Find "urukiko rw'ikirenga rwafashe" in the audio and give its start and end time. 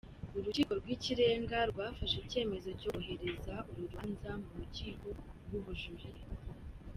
0.37-2.15